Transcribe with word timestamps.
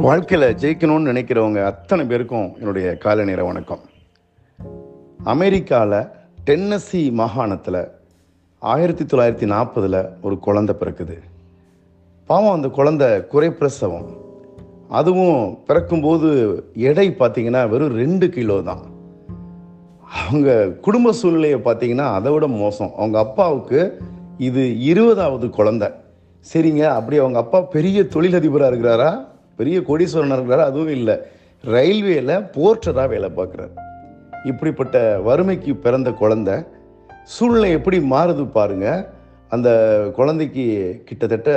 வாழ்க்கையில் 0.00 0.54
ஜெயிக்கணும்னு 0.54 1.10
நினைக்கிறவங்க 1.12 1.64
அத்தனை 1.64 2.04
பேருக்கும் 2.04 2.54
என்னுடைய 2.58 2.96
காலை 2.96 3.24
நேர 3.24 3.44
வணக்கம். 3.44 3.78
அமெரிக்காவில் 5.24 6.06
டென்னசி 6.44 7.12
மாகாணத்தில் 7.12 7.88
ஆயிரத்தி 8.58 9.04
தொள்ளாயிரத்தி 9.04 9.46
நாற்பதில் 9.46 10.08
ஒரு 10.22 10.38
குழந்தை 10.38 10.76
பிறக்குது. 10.80 11.18
பாவம் 12.26 12.54
அந்த 12.54 12.68
குழந்தை 12.68 13.08
குறைப்பிரசவம் 13.08 14.06
அதுவும் 14.88 15.58
பிறக்கும்போது 15.66 16.30
எடை 16.74 17.10
பார்த்தீங்கன்னா 17.10 17.68
வெறும் 17.68 17.96
ரெண்டு 17.96 18.28
கிலோ 18.28 18.62
தான். 18.62 18.80
அவங்க 20.28 20.68
குடும்ப 20.68 21.12
சூழ்நிலையை 21.12 21.58
பார்த்தீங்கன்னா 21.58 22.12
அதை 22.14 22.32
விட 22.32 22.46
மோசம். 22.46 22.92
அவங்க 22.96 23.18
அப்பாவுக்கு 23.18 24.02
இது 24.38 24.80
இருபதாவது 24.80 25.50
குழந்தை. 25.50 25.88
சரிங்க 26.52 26.86
அப்படி 26.86 27.18
அவங்க 27.18 27.38
அப்பா 27.38 27.60
பெரிய 27.60 28.02
தொழிலதிபராக 28.02 28.72
இருக்கிறாரா? 28.72 29.36
பெரிய 29.58 29.78
கோடீஸ்வரனாக 29.88 30.38
இருக்கிறாரா 30.38 30.68
அதுவும் 30.70 30.94
இல்லை. 30.98 31.16
ரயில்வேல 31.76 32.32
போர்ட்டராக 32.56 33.08
வேலை 33.08 33.28
பார்க்குறாரு. 33.36 33.74
இப்படிப்பட்ட 34.44 34.96
வறுமைக்கு 35.18 35.72
பிறந்த 35.76 36.10
குழந்தை 36.22 36.56
சூழ்நிலை 37.36 37.70
எப்படி 37.70 37.98
மாறுது 38.10 38.44
பாருங்க. 38.58 38.88
அந்த 39.54 39.68
குழந்தைக்கு 40.14 40.66
கிட்டத்தட்ட 41.04 41.50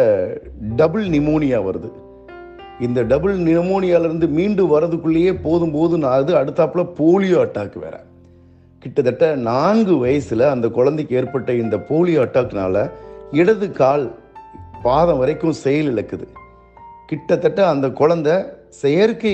டபுள் 0.76 1.06
நிமோனியா 1.16 1.60
வருது. 1.68 1.90
இந்த 2.86 3.00
டபுள் 3.12 3.36
நிமோனியாலேருந்து 3.40 4.28
மீண்டு 4.38 4.64
வரதுக்குள்ளேயே 4.72 5.34
போதும் 5.44 5.72
போதும் 5.72 6.06
ஆகுது 6.14 6.34
அடுத்தாப்புல 6.36 6.86
போலியோ 7.00 7.40
அட்டாக் 7.46 7.80
வேற. 7.84 7.96
கிட்டத்தட்ட 8.80 9.26
நான்கு 9.50 9.96
வயசில் 9.98 10.46
அந்த 10.54 10.68
குழந்தைக்கு 10.78 11.16
ஏற்பட்ட 11.16 11.54
இந்த 11.64 11.78
போலியோ 11.90 12.22
அட்டாக்னால 12.26 12.90
இடது 13.32 13.68
கால் 13.72 14.06
பாதம் 14.84 15.18
வரைக்கும் 15.18 15.60
செயல் 15.64 15.92
இழக்குது. 15.94 16.28
கிட்டத்தட்ட 17.12 17.62
அந்த 17.68 17.88
குழந்தை 18.00 18.36
செயற்கை 18.82 19.32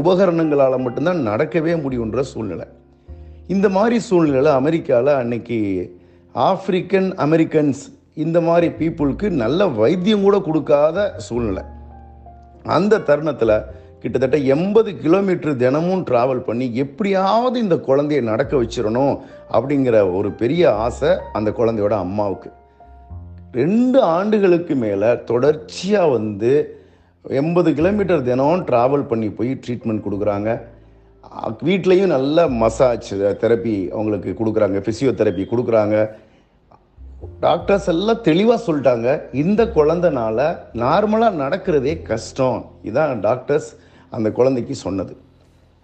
உபகரணங்களால் 0.00 0.82
மட்டும்தான் 0.82 1.22
நடக்கவே 1.28 1.72
முடியுன்ற 1.84 2.20
சூழ்நிலை. 2.32 2.66
இந்த 3.54 3.66
மாதிரி 3.76 3.96
சூழ்நிலையில் 4.08 4.50
அமெரிக்காவில் 4.60 5.12
அன்னைக்கு 5.20 5.58
ஆப்பிரிக்கன் 6.34 7.08
அமெரிக்கன்ஸ் 7.24 7.82
இந்த 8.24 8.38
மாதிரி 8.40 8.68
பீப்புளுக்கு 8.80 9.26
நல்ல 9.42 9.66
வைத்தியம் 9.80 10.24
கூட 10.26 10.38
கொடுக்காத 10.46 11.08
சூழ்நிலை. 11.26 11.64
அந்த 12.76 13.02
தருணத்தில் 13.10 13.56
கிட்டத்தட்ட 14.02 14.38
எண்பது 14.54 14.90
கிலோமீட்டர் 15.02 15.60
தினமும் 15.64 16.06
ட்ராவல் 16.10 16.46
பண்ணி 16.48 16.66
எப்படியாவது 16.84 17.56
இந்த 17.64 17.76
குழந்தைய 17.88 18.22
நடக்க 18.30 18.54
வச்சிடணும் 18.62 19.14
அப்படிங்கிற 19.56 19.96
ஒரு 20.18 20.30
பெரிய 20.42 20.72
ஆசை 20.86 21.12
அந்த 21.32 21.50
குழந்தையோட 21.58 21.94
அம்மாவுக்கு. 22.06 22.50
ரெண்டு 23.60 23.98
ஆண்டுகளுக்கு 24.16 24.74
மேலே 24.86 25.12
தொடர்ச்சியாக 25.30 26.14
வந்து 26.16 26.52
எண்பது 27.22 27.74
கிலோமீட்டர் 27.74 28.22
தினம் 28.22 28.66
ட்ராவல் 28.66 29.06
பண்ணி 29.06 29.30
போய் 29.30 29.58
ட்ரீட்மெண்ட் 29.66 30.02
கொடுக்குறாங்க. 30.10 30.60
வீட்லேயும் 31.64 32.06
நல்ல 32.06 32.48
மசாஜ் 32.48 33.14
தெரப்பி 33.14 33.90
அவங்களுக்கு 33.90 34.36
கொடுக்குறாங்க. 34.38 34.78
ஃபிசியோதெரப்பி 34.84 35.44
கொடுக்குறாங்க. 35.50 36.10
டாக்டர்ஸ் 37.40 37.88
எல்லாம் 37.88 38.20
தெளிவாக 38.20 38.72
சொல்லிட்டாங்க. 38.72 39.34
இந்த 39.34 39.64
குழந்தைனால 39.64 40.58
நார்மலாக 40.72 41.40
நடக்கிறதே 41.44 42.02
கஷ்டம். 42.02 42.70
இதான் 42.84 43.20
டாக்டர்ஸ் 43.20 43.76
அந்த 44.10 44.30
குழந்தைக்கு 44.30 44.74
சொன்னது. 44.74 45.16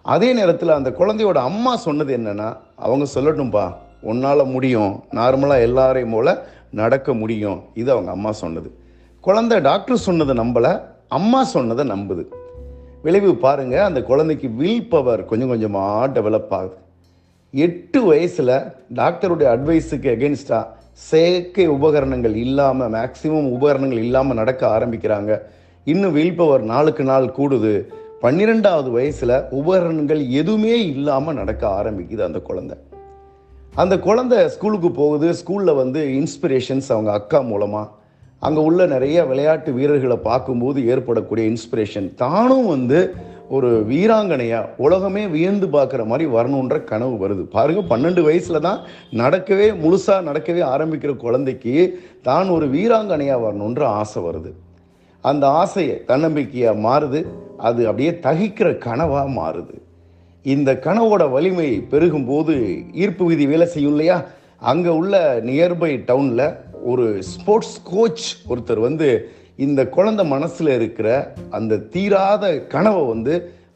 அதே 0.01 0.33
நேரத்தில் 0.33 0.69
அந்த 0.69 0.89
குழந்தையோட 0.89 1.35
அம்மா 1.35 1.75
சொன்னது 1.75 2.17
என்னென்னா 2.17 2.57
அவங்க 2.75 3.05
சொல்லட்டும்பா 3.13 3.73
உன்னால் 4.01 4.45
முடியும். 4.45 5.03
நார்மலாக 5.11 5.61
எல்லாரையும் 5.61 6.11
போல 6.11 6.45
நடக்க 6.71 7.13
முடியும். 7.13 7.61
இது 7.73 7.91
அவங்க 7.91 8.11
அம்மா 8.11 8.31
சொன்னது. 8.31 8.79
குழந்தை 9.21 9.61
டாக்டர் 9.61 9.97
சொன்னதை 9.97 10.35
நம்பலை. 10.37 10.81
அம்மா 11.07 11.43
சொன்னதை 11.43 11.87
நம்புது. 11.87 12.23
விளைவு 13.01 13.35
பாருங்கள் 13.35 13.79
அந்த 13.79 14.03
குழந்தைக்கு 14.03 14.49
வில் 14.49 14.89
பவர் 14.89 15.25
கொஞ்சம் 15.25 15.47
கொஞ்சமாக 15.47 16.07
டெவலப் 16.07 16.49
ஆகுது. 16.49 16.75
எட்டு 17.51 18.03
வயசில் 18.03 18.71
டாக்டருடைய 18.93 19.47
அட்வைஸுக்கு 19.55 20.07
எகென்ஸ்டாக 20.15 20.65
செயற்கை 20.91 21.67
உபகரணங்கள் 21.67 22.35
இல்லாமல் 22.35 22.91
மேக்சிமம் 22.91 23.49
உபகரணங்கள் 23.51 23.97
இல்லாமல் 23.97 24.35
நடக்க 24.35 24.79
ஆரம்பிக்கிறாங்க. 24.79 25.41
இன்னும் 25.83 26.11
வில் 26.11 26.35
பவர் 26.35 26.61
நாளுக்கு 26.61 27.03
நாள் 27.03 27.33
கூடுது. 27.37 27.87
பன்னிரெண்டாவது 28.19 28.91
வயசில் 28.91 29.43
உபகரணங்கள் 29.49 30.29
எதுவுமே 30.29 30.85
இல்லாமல் 30.85 31.35
நடக்க 31.35 31.67
ஆரம்பிக்குது 31.67 32.19
அந்த 32.19 32.39
குழந்தை. 32.39 32.77
அந்த 33.75 33.99
குழந்தை 33.99 34.49
ஸ்கூலுக்கு 34.49 34.91
போகுது 34.91 35.33
ஸ்கூலில் 35.33 35.75
வந்து 35.75 36.01
இன்ஸ்பிரேஷன்ஸ் 36.07 36.89
அவங்க 36.89 37.11
அக்கா 37.11 37.39
மூலமாக 37.39 37.91
அங்கே 38.45 38.61
உள்ள 38.69 38.81
நிறைய 38.95 39.17
விளையாட்டு 39.29 39.69
வீரர்களை 39.77 40.17
பார்க்கும்போது 40.29 40.79
ஏற்படக்கூடிய 40.93 41.45
இன்ஸ்பிரேஷன் 41.51 42.09
தானும் 42.23 42.67
வந்து 42.73 42.99
ஒரு 43.55 43.69
வீராங்கனையாக 43.89 44.69
உலகமே 44.85 45.23
வியந்து 45.33 45.67
பார்க்குற 45.75 46.01
மாதிரி 46.11 46.25
வரணுன்ற 46.35 46.75
கனவு 46.91 47.15
வருது. 47.23 47.43
பாருங்க 47.55 47.81
பன்னெண்டு 47.91 48.21
வயசுல 48.27 48.59
தான் 48.67 48.79
நடக்கவே 49.21 49.67
முழுசாக 49.83 50.25
நடக்கவே 50.29 50.61
ஆரம்பிக்கிற 50.73 51.11
குழந்தைக்கு 51.25 51.75
தான் 52.29 52.47
ஒரு 52.55 52.67
வீராங்கனையாக 52.75 53.43
வரணுன்ற 53.45 53.83
ஆசை 54.01 54.21
வருது. 54.27 54.51
அந்த 55.23 55.45
ஆசையை 55.63 55.97
தன்னம்பிக்கையாக 56.09 56.83
மாறுது. 56.87 57.21
அது 57.67 57.81
அப்படியே 57.89 58.13
தகிக்கிற 58.25 58.69
கனவாக 58.87 59.27
மாறுது. 59.41 59.75
இந்த 60.45 60.71
கனவோட 60.85 61.23
வலிமை 61.35 61.69
பெருகும்போது 61.91 62.55
ஈர்ப்பு 63.03 63.25
விதி 63.29 63.45
வேலை 63.51 63.67
செய்யும் 63.75 63.93
இல்லையா? 63.95 64.17
அங்கே 64.71 64.91
உள்ள 64.99 65.15
நியர்பை 65.47 65.89
டவுனில் 66.09 66.47
ஒரு 66.91 67.05
ஸ்போர்ட்ஸ் 67.23 67.77
கோச் 67.91 68.25
ஒருத்தர் 68.51 68.81
வந்து 68.87 69.07
இந்த 69.65 69.81
குழந்தை 69.95 70.23
மனசில் 70.33 70.71
இருக்கிற 70.77 71.09
அந்த 71.57 71.81
தீராத 71.93 72.45
கனவை 72.73 73.03
வந்து 73.13 73.33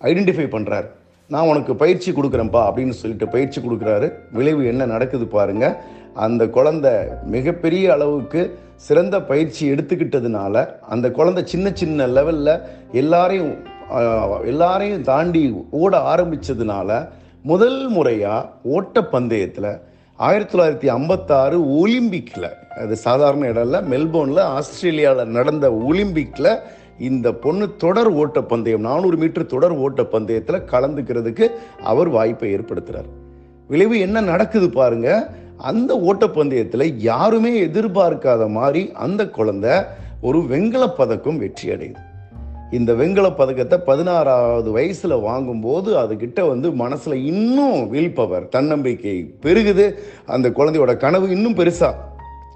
ஐடென்டிஃபை 0.09 0.47
பண்ணுறார் 0.55 0.87
நான் 1.29 1.49
உனக்கு 1.51 1.73
பயிற்சி 1.75 2.09
கொடுக்குறேன்ப்பா 2.11 2.61
அப்படின்னு 2.67 2.95
சொல்லிட்டு 3.01 3.27
பயிற்சி 3.27 3.59
கொடுக்குறாரு. 3.61 4.07
விளைவு 4.31 4.61
என்ன 4.65 4.85
நடக்குது 4.85 5.25
பாருங்க. 5.27 5.65
அந்த 6.25 6.43
குழந்தை 6.49 6.93
மிகப்பெரிய 7.25 7.85
அளவுக்கு 7.93 8.41
சிறந்த 8.87 9.15
பயிற்சி 9.31 9.63
எடுத்துக்கிட்டதுனால 9.73 10.55
அந்த 10.93 11.07
குழந்தை 11.17 11.41
சின்ன 11.45 11.67
சின்ன 11.81 12.07
லெவலில் 12.07 12.53
எல்லாரையும் 13.01 13.53
எல்லாரையும் 14.45 15.05
தாண்டி 15.11 15.43
ஓட 15.81 15.93
ஆரம்பித்ததுனால 16.13 16.89
முதல் 17.51 17.79
முறையாக 17.89 18.49
ஓட்டப்பந்தயத்தில் 18.75 19.71
ஆயிரத்தி 20.19 20.57
தொள்ளாயிரத்தி 20.57 20.87
ஐம்பத்தாறு 20.87 21.57
ஒலிம்பிக்கில் 21.75 22.49
அது 22.73 22.95
சாதாரண 22.97 23.47
இடம் 23.47 23.63
இல்லை 23.63 23.79
மெல்போர்னில் 23.91 24.43
ஆஸ்திரேலியாவில் 24.49 25.27
நடந்த 25.29 25.71
ஒலிம்பிக்கில் 25.71 26.51
இந்த 26.99 27.33
பொண்ணு 27.33 27.75
தொடர் 27.77 28.11
ஓட்டப்பந்தயம் 28.13 28.79
நானூறு 28.79 29.17
மீட்டர் 29.17 29.45
தொடர் 29.45 29.75
ஓட்டப்பந்தயத்தில் 29.79 30.65
கலந்துக்கிறதுக்கு 30.65 31.45
அவர் 31.83 32.09
வாய்ப்பை 32.09 32.53
ஏற்படுத்துகிறார் 32.55 33.09
விளைவு 33.67 33.99
என்ன 33.99 34.21
நடக்குது 34.21 34.69
பாருங்க. 34.69 35.09
அந்த 35.57 35.95
ஓட்டப்பந்தயத்தில் 35.95 36.97
யாருமே 37.01 37.67
எதிர்பார்க்காத 37.67 38.47
மாதிரி 38.49 38.91
அந்த 38.93 39.29
குழந்தை 39.29 39.73
ஒரு 40.21 40.45
வெண்கல 40.47 40.89
பதக்கம் 40.89 41.37
வெற்றி 41.37 41.69
அடையுது 41.71 42.01
இந்த 42.77 42.93
வெண்கல 42.93 43.27
பதக்கத்தை 43.31 43.77
பதினாறாவது 43.79 44.71
வயசில் 44.71 45.23
வாங்கும்போது 45.27 45.89
அதுகிட்ட 46.01 46.39
வந்து 46.47 46.67
மனசில் 46.81 47.23
இன்னும் 47.31 47.79
வில் 47.89 48.13
பவர் 48.13 48.45
தன்னம்பிக்கை 48.49 49.15
பெருகுது. 49.43 49.85
அந்த 50.25 50.49
குழந்தையோட 50.49 50.97
கனவு 50.97 51.29
இன்னும் 51.29 51.55
பெருசாக 51.55 51.95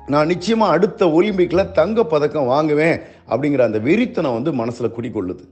நான் 0.08 0.28
நிச்சயமாக 0.28 0.76
அடுத்த 0.76 1.08
ஒலிம்பிக்கில் 1.08 1.72
தங்க 1.72 2.04
பதக்கம் 2.04 2.46
வாங்குவேன் 2.46 2.98
அப்படிங்கிற 3.30 3.64
அந்த 3.66 3.80
வெறித்தனம் 3.80 4.34
வந்து 4.34 4.54
மனசில் 4.54 4.96
குடிக்கொள்ளுது 4.98 5.44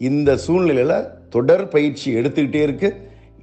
இந்த 0.00 0.36
சூழ்நிலையில் 0.36 0.96
தொடர் 1.30 1.68
பயிற்சி 1.68 2.08
எடுத்துக்கிட்டே 2.14 2.62
இருக்குது 2.68 3.00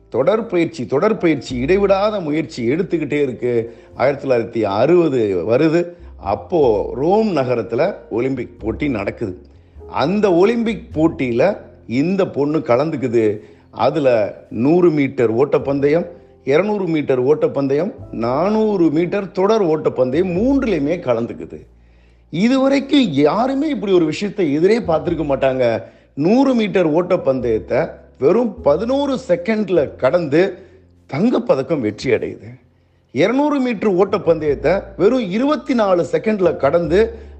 தொடர் 0.09 0.47
பயிற்சி 0.47 0.81
தொடர் 0.85 1.17
பயிற்சி 1.17 1.53
இடைவிடாத 1.57 2.15
முயற்சி 2.19 2.61
எடுத்துக்கிட்டே 2.71 3.19
இருக்குது 3.27 3.67
ஆயிரத்தி 3.95 4.25
தொள்ளாயிரத்தி 4.27 4.61
அறுபது 4.79 5.21
வருது. 5.51 5.81
அப்போது 6.33 6.89
ரோம் 7.01 7.31
நகரத்தில் 7.31 7.87
ஒலிம்பிக் 8.09 8.59
போட்டி 8.59 8.89
நடக்குது. 8.89 9.33
அந்த 10.03 10.25
ஒலிம்பிக் 10.33 10.87
போட்டியில் 10.93 11.47
இந்த 12.01 12.21
பொண்ணு 12.27 12.59
கலந்துக்குது. 12.59 13.25
அதில் 13.85 14.13
நூறு 14.49 14.89
மீட்டர் 14.91 15.31
ஓட்டப்பந்தயம் 15.35 16.05
இரநூறு 16.45 16.85
மீட்டர் 16.87 17.21
ஓட்டப்பந்தயம் 17.23 17.91
நானூறு 18.11 18.89
மீட்டர் 18.89 19.31
தொடர் 19.31 19.63
ஓட்டப்பந்தயம் 19.63 20.31
மூன்றுலையுமே 20.37 20.95
கலந்துக்குது. 21.07 21.59
இதுவரைக்கும் 22.29 23.07
யாருமே 23.25 23.67
இப்படி 23.69 23.93
ஒரு 23.93 24.05
விஷயத்தை 24.05 24.53
எதிரே 24.53 24.77
பார்த்துருக்க 24.79 25.25
மாட்டாங்க. 25.31 25.65
நூறு 26.13 26.53
மீட்டர் 26.53 26.89
ஓட்டப்பந்தயத்தை 26.93 27.89
வெறும் 28.19 28.61
பதினோரு 28.61 29.17
செகண்டில் 29.27 29.95
கடந்து 29.95 30.41
தங்கப்பதக்கம் 31.13 31.79
வெற்றி 31.79 32.09
அடையுது. 32.11 32.49
இரநூறு 33.13 33.57
மீட்டர் 33.59 33.93
ஓட்டப்பந்தயத்தை 33.95 34.73
வெறும் 34.97 35.29
இருபத்தி 35.29 35.73
நாலு 35.73 36.05
செகண்டில் 36.11 36.57
கடந்து 36.57 36.99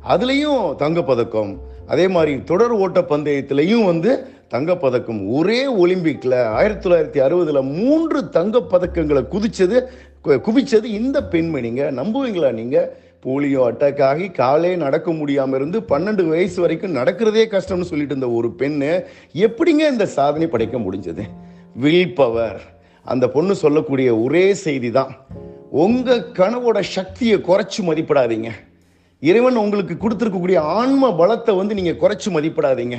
அதுலேயும் 0.10 0.64
தங்கப்பதக்கம். 0.80 1.52
அதே 1.92 2.08
மாதிரி 2.08 2.44
தொடர் 2.44 2.72
ஓட்ட 2.72 3.00
பந்தயத்திலையும் 3.02 3.86
வந்து 3.86 4.12
தங்கப்பதக்கம். 4.50 5.28
ஒரே 5.28 5.60
ஒலிம்பிக்கில் 5.74 6.44
ஆயிரத்தி 6.44 6.90
தொள்ளாயிரத்தி 6.90 7.24
அறுபதில் 7.24 7.62
மூன்று 7.62 8.22
தங்கப்பதக்கங்களை 8.22 9.24
குதித்தது 9.28 9.78
கு- 10.24 10.40
குவிச்சது 10.40 10.84
இந்த 10.84 11.22
பெண்மணிங்க 11.32 11.82
நம்புவீங்களா 11.92 12.52
நீங்கள் 12.52 12.90
போலியோ 13.26 13.62
அட்டாக் 13.70 14.02
ஆகி 14.02 14.30
காலே 14.30 14.76
நடக்க 14.76 15.12
முடியாமல் 15.12 15.60
இருந்து 15.60 15.80
பன்னெண்டு 15.80 16.28
வயசு 16.28 16.62
வரைக்கும் 16.62 16.96
நடக்கிறதே 16.96 17.44
கஷ்டம்னு 17.48 17.90
சொல்லிட்டு 17.92 18.16
இருந்த 18.16 18.30
ஒரு 18.30 18.48
பெண்ணு 18.58 19.04
எப்படிங்க 19.34 19.84
இந்த 19.92 20.06
சாதனை 20.06 20.48
படைக்க 20.48 20.78
முடிஞ்சது? 20.78 21.22
வில் 21.76 22.16
பவர் 22.16 22.62
அந்த 23.04 23.28
பொண்ணு 23.28 23.56
சொல்லக்கூடிய 23.56 24.18
ஒரே 24.18 24.54
செய்தி 24.54 24.92
தான் 24.92 25.16
உங்கள் 25.70 26.26
கனவோட 26.34 26.82
சக்தியை 26.82 27.38
குறைச்சி 27.38 27.82
மதிப்பிடாதீங்க. 27.82 28.50
இறைவன் 29.30 29.64
உங்களுக்கு 29.64 29.96
கொடுத்துருக்கக்கூடிய 30.04 30.60
ஆன்ம 30.80 31.10
பலத்தை 31.22 31.54
வந்து 31.58 31.74
நீங்கள் 31.80 32.00
குறைச்சி 32.04 32.30
மதிப்பிடாதீங்க. 32.36 32.98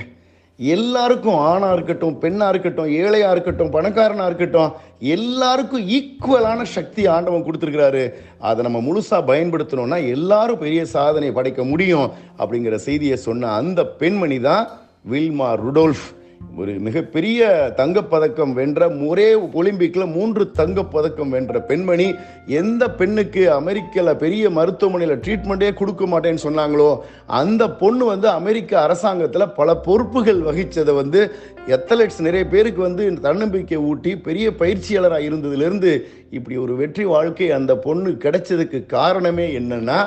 எல்லாருக்கும் 0.58 1.38
ஆணாக 1.50 1.76
இருக்கட்டும் 1.76 2.16
பெண்ணாக 2.22 2.52
இருக்கட்டும் 2.52 2.90
ஏழையாக 2.98 3.34
இருக்கட்டும் 3.34 3.72
பணக்காரனாக 3.76 4.28
இருக்கட்டும் 4.30 4.72
எல்லாருக்கும் 5.14 5.86
ஈக்குவலான 5.96 6.66
சக்தி 6.76 7.02
ஆண்டவன் 7.14 7.46
கொடுத்துருக்கிறாரு. 7.46 8.04
அதை 8.48 8.60
நம்ம 8.66 8.80
முழுசாக 8.88 9.28
பயன்படுத்தணும்னா 9.30 9.98
எல்லாரும் 10.16 10.62
பெரிய 10.64 10.82
சாதனை 10.96 11.30
படைக்க 11.38 11.64
முடியும் 11.72 12.08
அப்படிங்கிற 12.40 12.76
செய்தியை 12.88 13.18
சொன்ன 13.28 13.52
அந்த 13.60 13.82
பெண்மணி 14.02 14.38
தான் 14.48 14.66
வில்மா 15.12 15.50
ருடோல்ஃப். 15.64 16.06
ஒரு 16.56 16.72
மிகப்பெரிய 16.78 17.42
தங்கப்பதக்கம் 17.76 18.52
வென்ற 18.52 18.88
ஒரே 19.02 19.26
ஒலிம்பிக்கில் 19.54 20.12
மூன்று 20.12 20.44
தங்கப்பதக்கம் 20.58 21.30
வென்ற 21.30 21.60
பெண்மணி 21.60 22.08
எந்த 22.56 22.88
பெண்ணுக்கு 22.90 23.42
அமெரிக்கில் 23.50 24.10
பெரிய 24.16 24.50
மருத்துவமனையில் 24.50 25.22
ட்ரீட்மெண்ட்டே 25.24 25.70
கொடுக்க 25.72 26.06
மாட்டேன்னு 26.06 26.44
சொன்னாங்களோ 26.44 26.90
அந்த 27.32 27.68
பொண்ணு 27.74 28.06
வந்து 28.06 28.28
அமெரிக்க 28.30 28.72
அரசாங்கத்தில் 28.80 29.52
பல 29.52 29.76
பொறுப்புகள் 29.80 30.40
வகித்ததை 30.40 30.94
வந்து 30.94 31.22
எத்தலெட்ஸ் 31.68 32.20
நிறைய 32.20 32.44
பேருக்கு 32.46 32.82
வந்து 32.82 33.06
தன்னம்பிக்கை 33.20 33.80
ஊட்டி 33.84 34.12
பெரிய 34.20 34.48
பயிற்சியாளராக 34.56 35.28
இருந்ததுலேருந்து 35.28 35.92
இப்படி 36.30 36.56
ஒரு 36.56 36.76
வெற்றி 36.76 37.06
வாழ்க்கை 37.06 37.48
அந்த 37.52 37.72
பொண்ணு 37.78 38.12
கிடைச்சதுக்கு 38.24 38.80
காரணமே 38.88 39.48
என்னென்னா 39.54 39.98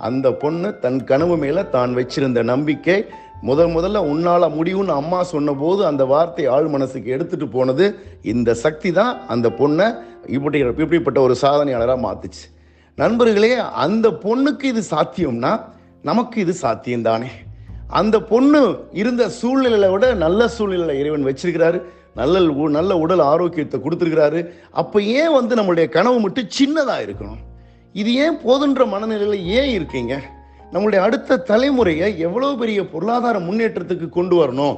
அந்த 0.00 0.32
பொண்ணு 0.32 0.78
தன் 0.78 1.04
கனவு 1.04 1.36
மேலே 1.36 1.68
தான் 1.68 1.96
வச்சிருந்த 1.96 2.42
நம்பிக்கை. 2.42 3.06
முதல் 3.42 3.68
முதல்ல 3.68 3.96
உன்னால் 3.96 4.42
முடியும்னு 4.42 4.86
அம்மா 4.86 5.22
சொன்னபோது 5.22 5.86
அந்த 5.86 6.04
வார்த்தை 6.04 6.46
ஆள் 6.46 6.66
மனசுக்கு 6.66 7.10
எடுத்துட்டு 7.10 7.48
போனது 7.48 7.94
இந்த 8.22 8.54
சக்தி 8.54 8.92
தான் 8.92 9.26
அந்த 9.26 9.48
பொண்ணை 9.48 9.94
இப்படி 10.26 10.58
இப்படிப்பட்ட 10.58 11.20
ஒரு 11.20 11.36
சாதனையாளராக 11.42 12.00
மாத்துச்சு. 12.00 12.58
நண்பர்களே 12.96 13.54
அந்த 13.54 14.08
பொண்ணுக்கு 14.08 14.62
இது 14.62 14.82
சாத்தியம்னா 14.90 15.60
நமக்கு 16.02 16.40
இது 16.40 16.52
சாத்தியம் 16.52 17.02
தானே. 17.02 17.28
அந்த 17.88 18.20
பொண்ணு 18.20 18.84
இருந்த 18.92 19.30
சூழ்நிலையில 19.42 19.90
விட 19.90 20.14
நல்ல 20.14 20.48
சூழ்நிலை 20.48 20.98
இறைவன் 20.98 21.26
வச்சிருக்கிறாரு. 21.26 21.82
நல்ல 22.14 22.42
உ- 22.42 22.68
நல்ல 22.68 22.96
உடல் 22.96 23.18
ஆரோக்கியத்தை 23.18 23.80
கொடுத்துருக்கிறாரு. 23.80 24.48
அப்போ 24.70 25.02
ஏன் 25.02 25.32
வந்து 25.32 25.54
நம்மளுடைய 25.54 25.88
கனவு 25.88 26.20
மட்டும் 26.20 26.48
சின்னதாக 26.60 27.02
இருக்கணும்? 27.06 27.49
இது 27.92 28.14
ஏன் 28.14 28.36
போதுன்ற 28.36 28.86
மனநிலையில் 28.86 29.46
ஏன் 29.46 29.70
இருக்கீங்க? 29.70 30.22
நம்மளுடைய 30.72 30.96
அடுத்த 30.96 31.44
தலைமுறையை 31.48 32.16
எவ்வளோ 32.16 32.54
பெரிய 32.54 32.88
பொருளாதார 32.88 33.38
முன்னேற்றத்துக்கு 33.38 34.08
கொண்டு 34.08 34.36
வரணும்? 34.42 34.76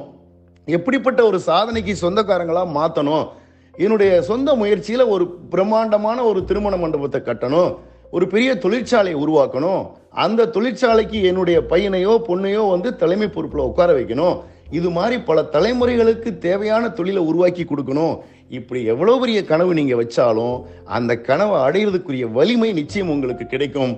எப்படிப்பட்ட 0.65 1.25
ஒரு 1.25 1.39
சாதனைக்கு 1.39 1.93
சொந்தக்காரங்களாக 2.01 2.73
மாற்றணும் 2.79 3.27
என்னுடைய 3.75 4.21
சொந்த 4.21 4.55
முயற்சியில் 4.55 5.05
ஒரு 5.05 5.27
பிரம்மாண்டமான 5.49 6.23
ஒரு 6.23 6.45
திருமண 6.45 6.75
மண்டபத்தை 6.77 7.21
கட்டணும். 7.21 7.77
ஒரு 8.11 8.27
பெரிய 8.27 8.53
தொழிற்சாலையை 8.53 9.17
உருவாக்கணும். 9.25 9.89
அந்த 10.09 10.45
தொழிற்சாலைக்கு 10.45 11.23
என்னுடைய 11.23 11.59
பையனையோ 11.69 12.23
பொண்ணையோ 12.27 12.69
வந்து 12.69 12.95
தலைமை 12.95 13.27
பொறுப்பில் 13.27 13.67
உட்கார 13.69 13.93
வைக்கணும். 13.93 14.41
இது 14.79 14.89
மாதிரி 14.97 15.15
பல 15.29 15.39
தலைமுறைகளுக்கு 15.55 16.29
தேவையான 16.45 16.83
தொழிலை 16.97 17.21
உருவாக்கி 17.29 17.63
கொடுக்கணும். 17.69 18.15
இப்படி 18.57 18.79
எவ்வளோ 18.93 19.13
பெரிய 19.21 19.39
கனவு 19.51 19.71
நீங்கள் 19.79 19.99
வச்சாலும் 20.01 20.55
அந்த 20.97 21.11
கனவை 21.27 21.57
அடையிறதுக்குரிய 21.65 22.25
வலிமை 22.37 22.69
நிச்சயம் 22.79 23.11
உங்களுக்கு 23.15 23.45
கிடைக்கும். 23.53 23.93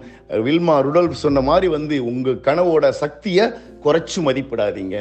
வில்மா 0.48 0.76
ருடல்ஃப் 0.86 1.24
சொன்ன 1.26 1.42
மாதிரி 1.50 1.68
வந்து 1.78 1.98
உங்கள் 2.12 2.44
கனவோட 2.48 2.90
சக்தியை 3.04 3.46
குறைச்சி 3.86 4.20
மதிப்பிடாதீங்க. 4.28 4.98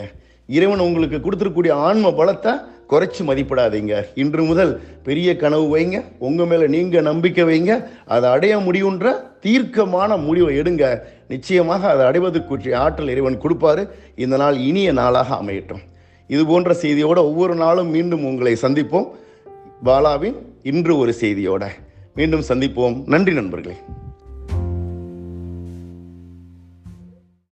இறைவன் 0.59 0.87
உங்களுக்கு 0.87 1.19
கொடுத்துருக்கூடிய 1.27 1.73
ஆன்ம 1.89 2.11
பலத்தை 2.21 2.55
குறைச்சி 2.91 3.23
மதிப்பிடாதீங்க. 3.27 4.05
இன்று 4.15 4.43
முதல் 4.43 4.83
பெரிய 5.03 5.37
கனவு 5.37 5.77
வைங்க. 5.77 6.03
உங்கள் 6.19 6.47
மேலே 6.47 6.67
நீங்கள் 6.67 7.03
நம்பிக்கை 7.03 7.45
வைங்க. 7.45 7.85
அதை 8.07 8.31
அடைய 8.31 8.59
முடியுன்ற 8.59 9.13
தீர்க்கமான 9.41 10.17
முடிவை 10.17 10.59
எடுங்க. 10.59 10.99
நிச்சயமாக 11.29 11.91
அதை 11.91 12.07
அடைவதற்குரிய 12.07 12.79
ஆற்றல் 12.79 13.09
இறைவன் 13.09 13.41
கொடுப்பாரு. 13.41 13.89
இந்த 14.15 14.37
நாள் 14.37 14.57
இனிய 14.57 14.93
நாளாக 14.93 15.35
அமையட்டும். 15.35 15.83
இது 16.29 16.47
போன்ற 16.47 16.77
செய்தியோட 16.83 17.17
ஒவ்வொரு 17.17 17.55
நாளும் 17.55 17.91
மீண்டும் 17.91 18.25
உங்களை 18.25 18.57
சந்திப்போம். 18.63 19.07
பாலாவின் 19.85 20.37
இன்று 20.63 20.99
ஒரு 20.99 21.15
செய்தியோட 21.21 21.67
மீண்டும் 22.15 22.45
சந்திப்போம். 22.49 23.03
நன்றி 23.07 23.35
நண்பர்களே. 23.35 23.77